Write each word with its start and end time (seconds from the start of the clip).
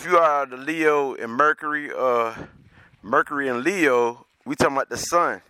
if 0.00 0.06
you 0.10 0.16
are 0.16 0.46
the 0.46 0.56
Leo 0.56 1.14
and 1.14 1.30
Mercury, 1.30 1.90
uh, 1.94 2.34
Mercury 3.02 3.48
and 3.48 3.62
Leo, 3.62 4.24
we 4.46 4.56
talking 4.56 4.74
about 4.74 4.88
the 4.88 4.96
sun. 4.96 5.42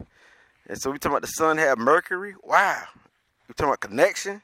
And 0.66 0.76
so 0.76 0.90
we 0.90 0.98
talking 0.98 1.12
about 1.12 1.22
the 1.22 1.28
sun 1.28 1.56
have 1.58 1.78
Mercury. 1.78 2.34
Wow. 2.42 2.82
We 3.46 3.54
talking 3.54 3.68
about 3.68 3.78
connection. 3.78 4.42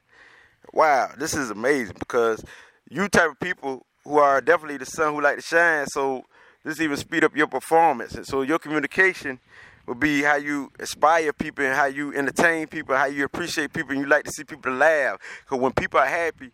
Wow, 0.72 1.10
this 1.18 1.34
is 1.34 1.50
amazing 1.50 1.96
because 1.98 2.44
you 2.88 3.08
type 3.08 3.30
of 3.30 3.40
people 3.40 3.84
who 4.04 4.18
are 4.18 4.40
definitely 4.40 4.76
the 4.76 4.86
sun 4.86 5.12
who 5.12 5.20
like 5.20 5.36
to 5.36 5.42
shine. 5.42 5.88
So 5.88 6.22
this 6.62 6.80
even 6.80 6.96
speed 6.96 7.24
up 7.24 7.34
your 7.34 7.48
performance. 7.48 8.14
And 8.14 8.24
so 8.24 8.42
your 8.42 8.60
communication 8.60 9.40
will 9.88 9.96
be 9.96 10.22
how 10.22 10.36
you 10.36 10.70
inspire 10.78 11.32
people 11.32 11.64
and 11.64 11.74
how 11.74 11.86
you 11.86 12.14
entertain 12.14 12.68
people, 12.68 12.94
how 12.94 13.06
you 13.06 13.24
appreciate 13.24 13.72
people, 13.72 13.90
and 13.90 14.00
you 14.02 14.06
like 14.06 14.22
to 14.22 14.30
see 14.30 14.44
people 14.44 14.72
laugh. 14.72 15.18
Because 15.44 15.58
when 15.58 15.72
people 15.72 15.98
are 15.98 16.06
happy, 16.06 16.52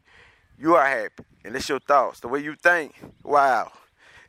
you 0.58 0.74
are 0.74 0.86
happy. 0.86 1.24
And 1.44 1.56
it's 1.56 1.68
your 1.68 1.80
thoughts, 1.80 2.20
the 2.20 2.28
way 2.28 2.40
you 2.40 2.54
think. 2.54 2.94
Wow. 3.24 3.72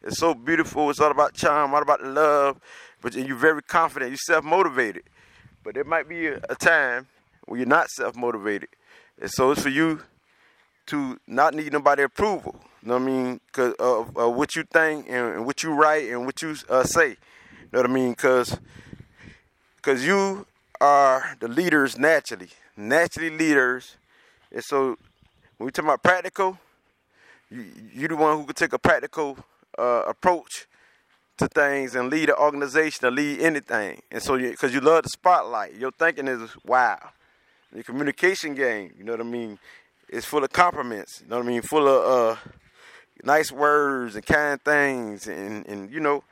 It's 0.01 0.17
so 0.17 0.33
beautiful. 0.33 0.89
It's 0.89 0.99
all 0.99 1.11
about 1.11 1.33
charm, 1.33 1.73
all 1.73 1.81
about 1.81 2.03
love. 2.03 2.59
But 3.01 3.13
you're 3.15 3.37
very 3.37 3.61
confident. 3.61 4.11
You're 4.11 4.17
self 4.17 4.43
motivated. 4.43 5.03
But 5.63 5.75
there 5.75 5.83
might 5.83 6.09
be 6.09 6.27
a 6.27 6.55
time 6.59 7.07
when 7.45 7.59
you're 7.59 7.67
not 7.67 7.89
self 7.89 8.15
motivated. 8.15 8.69
And 9.21 9.29
so 9.31 9.51
it's 9.51 9.61
for 9.61 9.69
you 9.69 10.01
to 10.87 11.19
not 11.27 11.53
need 11.53 11.71
nobody 11.71 12.03
approval. 12.03 12.59
You 12.81 12.89
know 12.89 12.95
what 12.95 13.03
I 13.03 13.05
mean? 13.05 13.39
Because 13.47 13.73
of, 13.79 14.17
of, 14.17 14.35
what 14.35 14.55
you 14.55 14.63
think 14.63 15.05
and, 15.07 15.35
and, 15.35 15.45
what 15.45 15.63
you 15.63 15.73
write 15.73 16.09
and 16.09 16.25
what 16.25 16.41
you 16.41 16.55
uh, 16.69 16.83
say. 16.83 17.09
You 17.09 17.15
know 17.71 17.79
what 17.79 17.89
I 17.89 17.93
mean? 17.93 18.11
Because 18.11 18.57
because 19.77 20.05
you 20.05 20.45
are 20.79 21.35
the 21.39 21.47
leaders 21.47 21.97
naturally, 21.97 22.49
naturally 22.75 23.29
leaders. 23.29 23.95
And 24.51 24.63
so 24.63 24.97
when 25.63 25.67
we 25.67 25.71
talk 25.71 25.85
about 25.85 26.03
practical, 26.03 26.59
you 27.49 27.65
you 27.93 28.07
the 28.09 28.17
one 28.17 28.35
who 28.35 28.43
can 28.43 28.53
take 28.53 28.73
a 28.73 28.77
practical 28.77 29.37
uh, 29.79 30.03
approach 30.05 30.67
to 31.37 31.47
things 31.47 31.95
and 31.95 32.09
lead 32.09 32.27
an 32.27 32.35
organization 32.35 33.05
or 33.05 33.11
lead 33.11 33.39
anything. 33.39 34.01
And 34.11 34.21
so 34.21 34.37
because 34.37 34.73
you, 34.73 34.81
you 34.81 34.85
love 34.85 35.03
the 35.03 35.09
spotlight, 35.09 35.75
your 35.75 35.91
thinking 35.91 36.27
is 36.27 36.49
wow. 36.65 36.99
Your 37.73 37.83
communication 37.83 38.55
game, 38.55 38.93
you 38.97 39.05
know 39.05 39.13
what 39.13 39.21
I 39.21 39.23
mean, 39.23 39.57
is 40.09 40.25
full 40.25 40.43
of 40.43 40.51
compliments. 40.51 41.21
You 41.21 41.29
know 41.29 41.37
what 41.37 41.45
I 41.45 41.47
mean, 41.47 41.61
full 41.61 41.87
of 41.87 42.37
uh, 42.37 42.39
nice 43.23 43.49
words 43.49 44.17
and 44.17 44.25
kind 44.25 44.61
things, 44.61 45.29
and 45.29 45.65
and 45.65 45.89
you 45.89 46.01
know, 46.01 46.25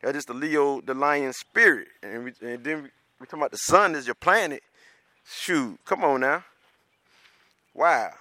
that's 0.00 0.14
just 0.14 0.28
the 0.28 0.34
Leo, 0.34 0.80
the 0.80 0.94
lion 0.94 1.34
spirit. 1.34 1.88
And, 2.02 2.24
we, 2.24 2.32
and 2.40 2.64
then 2.64 2.84
we, 2.84 2.88
we 3.20 3.26
talking 3.26 3.40
about 3.40 3.50
the 3.50 3.58
sun 3.58 3.94
is 3.94 4.06
your 4.06 4.14
planet. 4.14 4.62
Shoot, 5.30 5.78
come 5.84 6.04
on 6.04 6.22
now. 6.22 6.42
Wow. 7.74 8.12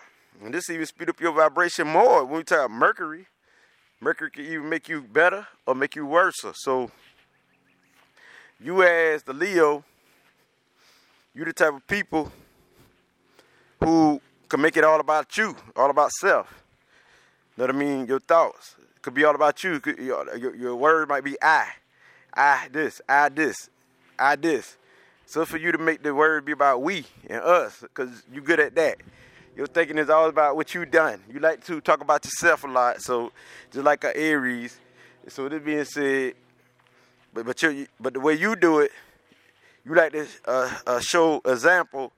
And 0.44 0.54
this 0.54 0.70
even 0.70 0.86
speed 0.86 1.10
up 1.10 1.20
your 1.20 1.34
vibration 1.34 1.88
more 1.88 2.24
when 2.24 2.38
we 2.38 2.44
talk 2.44 2.70
Mercury. 2.70 3.28
Mercury 4.00 4.30
can 4.30 4.46
even 4.46 4.70
make 4.70 4.88
you 4.88 5.02
better 5.02 5.48
or 5.66 5.74
make 5.74 5.96
you 5.96 6.06
worse. 6.06 6.46
So 6.54 6.92
you 8.60 8.84
as 8.84 9.24
the 9.24 9.34
Leo, 9.34 9.84
you 11.34 11.46
the 11.46 11.54
type 11.54 11.74
of 11.74 11.86
people 11.88 12.32
who 13.84 14.22
can 14.50 14.62
make 14.62 14.78
it 14.78 14.84
all 14.84 15.00
about 15.00 15.38
you, 15.38 15.56
all 15.76 15.90
about 15.90 16.12
self. 16.12 16.64
Know 17.58 17.66
what 17.66 17.76
I 17.76 17.78
mean? 17.78 18.06
Your 18.06 18.20
thoughts 18.20 18.76
could 19.02 19.14
be 19.14 19.24
all 19.24 19.36
about 19.36 19.64
you. 19.64 19.82
Your, 20.00 20.38
your, 20.38 20.56
your 20.56 20.76
word 20.76 21.10
might 21.10 21.24
be 21.24 21.36
I, 21.42 21.68
I 22.34 22.68
this, 22.72 23.02
I 23.10 23.30
this, 23.30 23.70
I 24.20 24.36
this. 24.36 24.78
So 25.26 25.46
for 25.46 25.58
you 25.58 25.72
to 25.72 25.78
make 25.78 26.04
the 26.04 26.14
word 26.14 26.46
be 26.46 26.52
about 26.52 26.82
we 26.82 27.06
and 27.28 27.42
us, 27.42 27.80
because 27.82 28.24
you 28.32 28.42
good 28.42 28.60
at 28.60 28.76
that. 28.76 28.98
Your 29.58 29.68
thinking 29.68 29.98
is 29.98 30.10
all 30.10 30.30
about 30.30 30.56
what 30.56 30.74
you 30.74 30.86
done. 30.86 31.20
You 31.30 31.40
like 31.40 31.66
to 31.66 31.82
talk 31.82 32.00
about 32.02 32.24
yourself 32.24 32.64
a 32.64 32.68
lot. 32.68 33.02
So 33.02 33.34
just 33.72 33.84
like 33.84 34.06
a 34.06 34.16
Aries. 34.16 34.80
So 35.28 35.50
this 35.50 35.62
being 35.62 35.84
said, 35.84 36.36
but 37.34 37.46
but 37.46 37.62
you 37.62 37.88
but 38.00 38.14
the 38.14 38.22
way 38.22 38.36
you 38.36 38.56
do 38.56 38.80
it, 38.80 38.92
you 39.84 39.94
like 39.94 40.14
to 40.14 40.26
uh, 40.46 40.78
uh, 40.86 41.00
show 41.02 41.42
example 41.46 42.14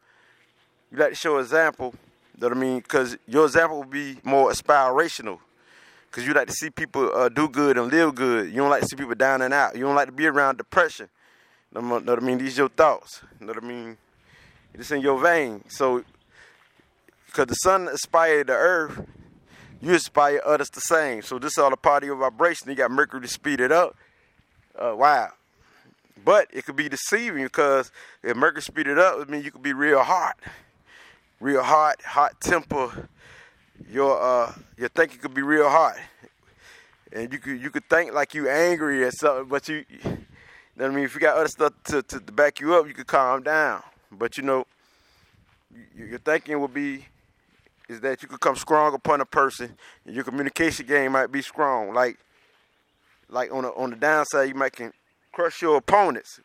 you 0.91 0.97
like 0.97 1.09
to 1.09 1.15
show 1.15 1.37
example. 1.37 1.93
You 2.35 2.41
know 2.41 2.47
what 2.47 2.57
I 2.57 2.59
mean? 2.59 2.77
Because 2.79 3.17
your 3.27 3.45
example 3.45 3.77
will 3.77 3.85
be 3.85 4.17
more 4.23 4.49
aspirational. 4.49 5.39
Because 6.09 6.25
you 6.25 6.33
like 6.33 6.47
to 6.47 6.53
see 6.53 6.69
people 6.69 7.11
uh, 7.13 7.29
do 7.29 7.47
good 7.47 7.77
and 7.77 7.91
live 7.91 8.15
good. 8.15 8.47
You 8.49 8.57
don't 8.57 8.69
like 8.69 8.81
to 8.81 8.87
see 8.87 8.95
people 8.95 9.13
down 9.13 9.41
and 9.43 9.53
out. 9.53 9.75
You 9.75 9.81
don't 9.81 9.95
like 9.95 10.07
to 10.07 10.11
be 10.11 10.25
around 10.25 10.57
depression. 10.57 11.09
You 11.75 11.81
know 11.81 11.99
what 11.99 12.09
I 12.09 12.21
mean? 12.21 12.39
These 12.39 12.57
are 12.57 12.63
your 12.63 12.69
thoughts. 12.69 13.21
You 13.39 13.45
know 13.45 13.53
what 13.53 13.63
I 13.63 13.67
mean? 13.67 13.97
It's 14.73 14.89
in 14.89 15.01
your 15.01 15.19
vein. 15.19 15.63
So, 15.67 16.03
because 17.31 17.47
the 17.47 17.55
sun 17.55 17.87
inspired 17.87 18.47
the 18.47 18.53
earth, 18.53 19.05
you 19.81 19.93
inspire 19.93 20.41
others 20.45 20.69
the 20.69 20.81
same. 20.81 21.21
So 21.21 21.39
this 21.39 21.53
is 21.53 21.57
all 21.57 21.71
a 21.71 21.77
part 21.77 22.03
of 22.03 22.07
your 22.07 22.17
vibration. 22.17 22.69
You 22.69 22.75
got 22.75 22.91
Mercury 22.91 23.21
to 23.21 23.27
speed 23.27 23.61
it 23.61 23.71
up. 23.71 23.95
Uh, 24.77 24.95
wow. 24.95 25.29
But 26.25 26.47
it 26.51 26.65
could 26.65 26.75
be 26.75 26.89
deceiving 26.89 27.43
because 27.43 27.91
if 28.23 28.35
Mercury 28.35 28.61
speed 28.61 28.87
it 28.87 28.97
up, 28.97 29.19
it 29.19 29.29
means 29.29 29.45
you 29.45 29.51
could 29.51 29.63
be 29.63 29.73
real 29.73 30.03
hot 30.03 30.37
real 31.39 31.63
hot, 31.63 32.01
hot 32.01 32.39
temper. 32.41 33.07
Your 33.89 34.21
uh, 34.21 34.53
your 34.77 34.89
thinking 34.89 35.19
could 35.19 35.33
be 35.33 35.41
real 35.41 35.69
hot, 35.69 35.95
and 37.13 37.31
you 37.31 37.39
could 37.39 37.61
you 37.61 37.69
could 37.69 37.87
think 37.89 38.13
like 38.13 38.33
you 38.33 38.49
angry 38.49 39.03
or 39.03 39.11
something, 39.11 39.47
but 39.47 39.67
you, 39.69 39.85
you 39.89 39.99
know 40.03 40.17
what 40.75 40.85
I 40.85 40.89
mean. 40.89 41.05
If 41.05 41.15
you 41.15 41.21
got 41.21 41.37
other 41.37 41.47
stuff 41.47 41.73
to, 41.85 42.03
to, 42.03 42.19
to 42.19 42.31
back 42.31 42.59
you 42.59 42.75
up, 42.75 42.87
you 42.87 42.93
could 42.93 43.07
calm 43.07 43.43
down. 43.43 43.81
But 44.11 44.37
you 44.37 44.43
know, 44.43 44.67
your 45.95 46.19
thinking 46.19 46.59
would 46.59 46.73
be 46.73 47.05
is 47.89 47.99
that 48.01 48.21
you 48.21 48.29
could 48.29 48.39
come 48.39 48.55
strong 48.55 48.93
upon 48.93 49.19
a 49.19 49.25
person, 49.25 49.75
and 50.05 50.15
your 50.15 50.23
communication 50.23 50.85
game 50.85 51.11
might 51.11 51.31
be 51.31 51.41
strong. 51.41 51.93
Like 51.93 52.17
like 53.27 53.51
on 53.51 53.63
the 53.63 53.73
on 53.73 53.89
the 53.89 53.97
downside, 53.97 54.47
you 54.47 54.55
might 54.55 54.73
can 54.73 54.93
crush 55.33 55.61
your 55.61 55.77
opponents, 55.77 56.39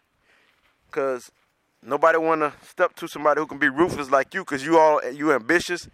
cause 0.91 1.31
Nobody 1.87 2.17
want 2.17 2.41
to 2.41 2.53
step 2.67 2.97
to 2.97 3.07
somebody 3.07 3.41
who 3.41 3.47
can 3.47 3.59
be 3.59 3.69
ruthless 3.69 4.11
like 4.11 4.33
you 4.33 4.41
because 4.41 4.65
you 4.65 4.79
all 4.79 5.03
you 5.11 5.33
ambitious 5.33 5.83
to 5.83 5.91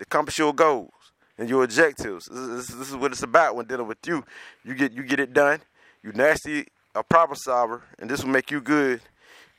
accomplish 0.00 0.38
your 0.38 0.54
goals 0.54 0.92
and 1.36 1.48
your 1.48 1.64
objectives. 1.64 2.26
This, 2.26 2.48
this, 2.48 2.66
this, 2.68 2.90
is 2.90 2.96
what 2.96 3.10
it's 3.10 3.24
about 3.24 3.56
when 3.56 3.66
dealing 3.66 3.88
with 3.88 3.98
you. 4.06 4.24
You 4.64 4.74
get 4.74 4.92
you 4.92 5.02
get 5.02 5.18
it 5.18 5.32
done. 5.32 5.60
You 6.04 6.12
nasty 6.12 6.68
a 6.94 7.02
problem 7.02 7.36
solver, 7.36 7.82
and 7.98 8.08
this 8.08 8.22
will 8.22 8.30
make 8.30 8.52
you 8.52 8.60
good 8.60 9.00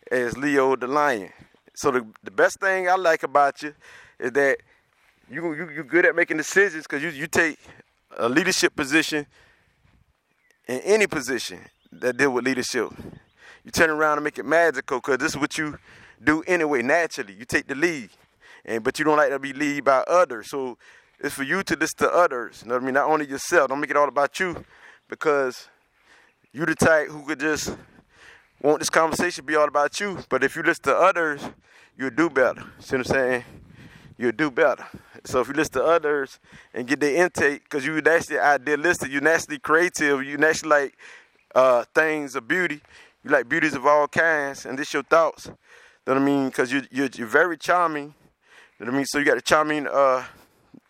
as 0.10 0.38
Leo 0.38 0.78
the 0.78 0.88
lion. 0.88 1.32
So 1.74 1.92
the 1.92 2.06
the 2.24 2.32
best 2.32 2.62
thing 2.62 2.88
I 2.88 2.96
like 2.96 3.24
about 3.24 3.62
you 3.62 3.74
is 4.18 4.32
that 4.32 4.60
you 5.30 5.54
you 5.54 5.70
you 5.70 5.84
good 5.84 6.06
at 6.06 6.16
making 6.16 6.38
decisions 6.38 6.84
because 6.84 7.02
you 7.02 7.10
you 7.10 7.28
take 7.28 7.60
a 8.18 8.30
leadership 8.30 8.76
position 8.76 9.26
in 10.68 10.80
any 10.80 11.08
position 11.08 11.60
that 11.92 12.18
deal 12.18 12.32
with 12.32 12.46
leadership 12.46 12.92
you 13.66 13.72
turn 13.72 13.90
around 13.90 14.20
and 14.20 14.24
make 14.24 14.38
it 14.38 14.46
magical 14.46 15.00
because 15.00 15.18
this 15.18 15.32
is 15.32 15.38
what 15.38 15.58
you 15.58 15.80
do 16.24 16.44
anyway, 16.46 16.84
naturally. 16.84 17.34
You 17.34 17.46
take 17.46 17.68
the 17.68 17.74
lead. 17.74 18.10
And 18.64 18.84
but 18.84 19.00
you 19.00 19.06
don't 19.06 19.18
like 19.18 19.32
to 19.32 19.40
be 19.40 19.54
lead 19.54 19.84
by 19.84 20.04
others. 20.08 20.50
So 20.50 20.78
it's 21.20 21.34
for 21.34 21.44
you 21.44 21.64
to 21.64 21.76
listen 21.76 21.98
to 21.98 22.10
others. 22.10 22.62
You 22.62 22.70
know 22.70 22.76
what 22.76 22.84
I 22.84 22.86
mean? 22.86 22.94
Not 22.94 23.10
only 23.10 23.26
yourself. 23.26 23.70
Don't 23.70 23.80
make 23.80 23.90
it 23.90 23.98
all 23.98 24.08
about 24.08 24.40
you 24.40 24.64
because 25.10 25.68
you 26.54 26.66
the 26.66 26.76
type 26.76 27.08
who 27.08 27.26
could 27.26 27.40
just 27.40 27.76
want 28.62 28.80
this 28.80 28.90
conversation 28.90 29.44
to 29.44 29.48
be 29.48 29.56
all 29.56 29.68
about 29.68 30.00
you. 30.00 30.20
But 30.30 30.44
if 30.44 30.56
you 30.56 30.62
listen 30.62 30.84
to 30.84 30.96
others, 30.96 31.42
you'll 31.98 32.12
do 32.12 32.30
better. 32.30 32.64
See 32.80 32.98
what 32.98 33.08
I'm 33.08 33.14
saying? 33.14 33.44
You'll 34.18 34.32
do 34.32 34.52
better. 34.52 34.86
So 35.26 35.42
if 35.42 35.48
you 35.48 35.54
listen 35.54 35.74
to 35.74 35.84
others 35.84 36.40
and 36.74 36.88
get 36.88 37.00
their 37.00 37.16
intake, 37.24 37.64
because 37.64 37.86
you 37.86 38.00
naturally 38.02 38.40
idealistic, 38.40 39.12
you 39.12 39.22
naturally 39.22 39.60
creative, 39.60 40.24
you 40.24 40.38
naturally 40.38 40.70
like 40.70 40.98
uh, 41.56 41.86
things 41.94 42.36
of 42.36 42.48
beauty, 42.48 42.82
you 43.24 43.32
like 43.32 43.50
beauties 43.50 43.74
of 43.74 43.86
all 43.86 44.08
kinds, 44.08 44.66
and 44.66 44.78
this 44.78 44.94
your 44.94 45.04
thoughts. 45.04 45.48
You 45.48 46.14
know 46.14 46.14
what 46.14 46.22
I 46.22 46.26
mean? 46.26 46.48
Because 46.48 46.72
you, 46.72 46.84
you're, 46.92 47.10
you're 47.16 47.28
very 47.28 47.58
charming. 47.58 48.14
You 48.80 48.86
know 48.86 48.92
what 48.92 48.94
I 48.94 48.98
mean? 48.98 49.06
So 49.06 49.18
you 49.18 49.26
got 49.26 49.38
a 49.38 49.42
charming 49.42 49.88
uh, 49.88 50.26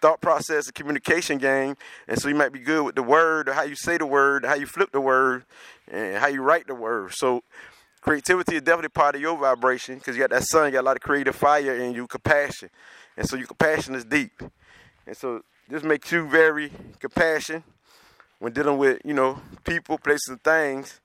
thought 0.02 0.20
process, 0.20 0.68
a 0.68 0.74
communication 0.74 1.38
game, 1.38 1.78
and 2.08 2.20
so 2.20 2.28
you 2.28 2.36
might 2.36 2.52
be 2.52 2.60
good 2.60 2.84
with 2.84 2.96
the 2.96 3.04
word, 3.04 3.48
or 3.48 3.54
how 3.54 3.64
you 3.64 3.76
say 3.76 3.98
the 3.98 4.06
word, 4.06 4.44
how 4.44 4.56
you 4.56 4.66
flip 4.66 4.92
the 4.92 5.00
word, 5.00 5.46
and 5.88 6.18
how 6.18 6.28
you 6.28 6.42
write 6.42 6.68
the 6.68 6.76
word. 6.76 7.14
So 7.14 7.44
creativity 8.06 8.56
is 8.56 8.62
definitely 8.62 8.90
part 8.90 9.16
of 9.16 9.22
your 9.22 9.38
vibration 9.38 9.96
because 9.96 10.16
you 10.16 10.22
got 10.22 10.30
that 10.30 10.44
sun, 10.44 10.68
you 10.68 10.72
got 10.72 10.82
a 10.82 10.88
lot 10.88 10.96
of 10.96 11.02
creative 11.02 11.36
fire 11.36 11.76
in 11.76 11.94
you, 11.94 12.08
compassion, 12.08 12.70
and 13.18 13.28
so 13.28 13.36
your 13.36 13.48
compassion 13.48 13.96
is 13.96 14.06
deep, 14.06 14.42
and 15.08 15.18
so 15.18 15.42
this 15.68 15.84
makes 15.84 16.12
you 16.12 16.28
very 16.28 16.72
compassionate 17.00 17.64
when 18.40 18.54
dealing 18.54 18.78
with 18.78 19.02
you 19.04 19.14
know 19.14 19.42
people, 19.64 19.98
places, 19.98 20.30
and 20.30 20.44
things 20.44 21.02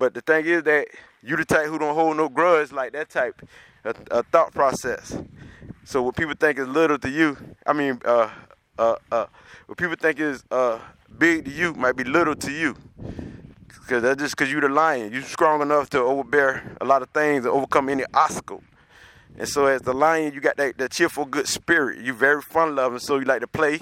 but 0.00 0.14
the 0.14 0.22
thing 0.22 0.46
is 0.46 0.62
that 0.62 0.86
you 1.22 1.36
the 1.36 1.44
type 1.44 1.66
who 1.66 1.78
don't 1.78 1.94
hold 1.94 2.16
no 2.16 2.30
grudge 2.30 2.72
like 2.72 2.92
that 2.92 3.10
type 3.10 3.42
of 3.84 4.26
thought 4.28 4.50
process. 4.54 5.14
So 5.84 6.00
what 6.00 6.16
people 6.16 6.34
think 6.34 6.58
is 6.58 6.66
little 6.66 6.98
to 7.00 7.10
you, 7.10 7.36
I 7.66 7.74
mean, 7.74 8.00
uh, 8.06 8.30
uh, 8.78 8.94
uh, 9.12 9.26
what 9.66 9.76
people 9.76 9.96
think 10.00 10.18
is 10.18 10.42
uh, 10.50 10.78
big 11.18 11.44
to 11.44 11.50
you 11.50 11.74
might 11.74 11.96
be 11.96 12.04
little 12.04 12.34
to 12.34 12.50
you. 12.50 12.76
Cause 13.90 14.02
that's 14.02 14.22
just 14.22 14.36
cause 14.36 14.48
you 14.48 14.60
the 14.60 14.68
lion. 14.68 15.12
You're 15.12 15.22
strong 15.22 15.62
enough 15.62 15.90
to 15.90 15.98
overbear 15.98 16.76
a 16.80 16.84
lot 16.84 17.02
of 17.02 17.10
things 17.10 17.44
and 17.44 17.52
overcome 17.52 17.88
any 17.88 18.04
obstacle. 18.14 18.62
And 19.36 19.48
so 19.48 19.66
as 19.66 19.82
the 19.82 19.92
lion, 19.92 20.32
you 20.32 20.40
got 20.40 20.56
that, 20.58 20.78
that 20.78 20.92
cheerful, 20.92 21.24
good 21.24 21.48
spirit. 21.48 21.98
You 21.98 22.12
very 22.12 22.40
fun 22.40 22.76
loving, 22.76 23.00
so 23.00 23.18
you 23.18 23.24
like 23.24 23.40
to 23.40 23.48
play. 23.48 23.80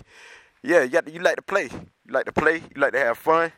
yeah, 0.63 0.83
you 0.83 0.99
to, 0.99 1.11
you 1.11 1.21
like 1.21 1.37
to 1.37 1.43
play. 1.43 1.65
You 1.65 2.13
like 2.13 2.25
to 2.25 2.33
play. 2.33 2.55
You 2.55 2.81
like 2.81 2.95
to 2.95 2.99
have 2.99 3.19
fun. 3.19 3.53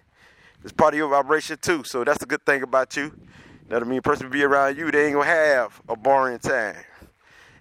It's 0.65 0.73
part 0.73 0.93
of 0.93 0.99
your 0.99 1.09
vibration 1.09 1.57
too. 1.63 1.85
So 1.85 2.03
that's 2.03 2.19
the 2.19 2.27
good 2.27 2.45
thing 2.45 2.65
about 2.65 2.97
you. 2.97 3.13
That 3.69 3.83
I 3.83 3.85
mean, 3.85 4.03
person 4.03 4.29
be 4.29 4.43
around 4.43 4.77
you, 4.77 4.91
they 4.91 5.05
ain't 5.05 5.15
gonna 5.15 5.27
have 5.27 5.81
a 5.89 5.95
boring 5.95 6.41
time. 6.41 6.75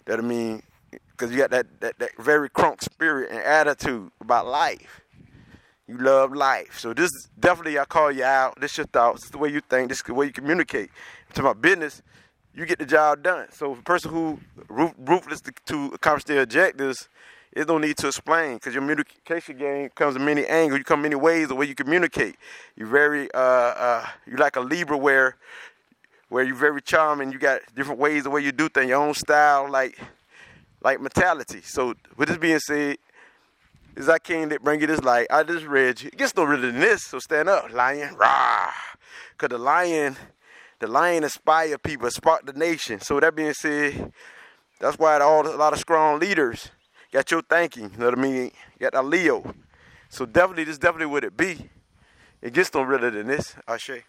That 0.05 0.17
I 0.17 0.23
mean, 0.23 0.63
because 1.11 1.29
you 1.29 1.37
got 1.37 1.51
that, 1.51 1.67
that 1.81 1.99
that 1.99 2.17
very 2.17 2.49
crunk 2.49 2.81
spirit 2.81 3.29
and 3.29 3.39
attitude 3.39 4.09
about 4.19 4.47
life. 4.47 5.01
You 5.89 5.97
love 5.97 6.33
life. 6.33 6.77
So 6.77 6.93
this 6.93 7.09
definitely 7.39 7.79
I 7.79 7.85
call 7.85 8.11
you 8.11 8.23
out. 8.23 8.61
This 8.61 8.77
your 8.77 8.85
thoughts. 8.85 9.21
This 9.21 9.25
is 9.25 9.31
the 9.31 9.39
way 9.39 9.49
you 9.49 9.59
think. 9.59 9.89
This 9.89 9.97
is 9.97 10.03
the 10.03 10.13
way 10.13 10.27
you 10.27 10.31
communicate. 10.31 10.91
To 11.33 11.41
my 11.41 11.53
business, 11.53 12.03
you 12.53 12.67
get 12.67 12.77
the 12.77 12.85
job 12.85 13.23
done. 13.23 13.47
So 13.51 13.73
the 13.73 13.81
person 13.81 14.11
who 14.11 14.39
ruthless 14.69 15.41
to, 15.41 15.85
accomplish 15.87 16.25
their 16.25 16.43
objectives, 16.43 17.09
it 17.53 17.65
don't 17.65 17.81
need 17.81 17.97
to 17.97 18.07
explain 18.07 18.57
because 18.57 18.75
your 18.75 18.83
communication 18.83 19.57
game 19.57 19.89
comes 19.95 20.15
in 20.15 20.23
many 20.23 20.45
angles. 20.45 20.77
You 20.77 20.83
come 20.83 21.01
many 21.01 21.15
ways 21.15 21.47
the 21.47 21.55
way 21.55 21.65
you 21.65 21.73
communicate. 21.73 22.35
You're 22.75 22.87
very 22.87 23.33
uh, 23.33 23.39
uh, 23.39 24.07
you 24.27 24.37
like 24.37 24.57
a 24.57 24.61
Libra 24.61 24.95
where 24.95 25.37
where 26.27 26.43
you're 26.43 26.55
very 26.55 26.83
charming. 26.83 27.31
You 27.31 27.39
got 27.39 27.61
different 27.75 27.99
ways 27.99 28.25
the 28.25 28.29
way 28.29 28.41
you 28.41 28.51
do 28.51 28.69
things, 28.69 28.89
your 28.89 29.01
own 29.01 29.15
style, 29.15 29.67
like 29.71 29.97
like 30.83 31.01
mentality. 31.01 31.61
So 31.63 31.95
with 32.15 32.29
this 32.29 32.37
being 32.37 32.59
said, 32.59 32.97
is 33.95 34.09
I 34.09 34.19
came 34.19 34.49
to 34.49 34.59
bring 34.59 34.81
you 34.81 34.87
this 34.87 35.03
light. 35.03 35.27
I 35.29 35.43
just 35.43 35.65
read 35.65 36.01
you. 36.01 36.07
It 36.07 36.17
gets 36.17 36.35
no 36.35 36.43
rid 36.43 36.61
than 36.61 36.79
this, 36.79 37.03
so 37.03 37.19
stand 37.19 37.49
up, 37.49 37.71
lion. 37.71 38.15
Rah. 38.15 38.71
Cause 39.37 39.49
the 39.49 39.57
lion, 39.57 40.17
the 40.79 40.87
lion 40.87 41.23
inspire 41.23 41.77
people, 41.77 42.09
spark 42.11 42.45
the 42.45 42.53
nation. 42.53 42.99
So 42.99 43.19
that 43.19 43.35
being 43.35 43.53
said, 43.53 44.11
that's 44.79 44.97
why 44.97 45.19
all 45.19 45.47
a 45.47 45.55
lot 45.55 45.73
of 45.73 45.79
strong 45.79 46.19
leaders 46.19 46.71
got 47.11 47.29
your 47.31 47.41
thinking. 47.41 47.91
You 47.91 47.97
know 47.97 48.05
what 48.05 48.17
I 48.17 48.21
mean? 48.21 48.51
got 48.79 48.95
a 48.95 49.01
Leo. 49.01 49.53
So 50.09 50.25
definitely, 50.25 50.63
this 50.63 50.77
definitely 50.77 51.07
would 51.07 51.23
it 51.23 51.37
be. 51.37 51.69
It 52.41 52.53
gets 52.53 52.73
no 52.73 52.81
realer 52.81 53.11
than 53.11 53.27
this, 53.27 53.55
Ashe. 53.67 54.03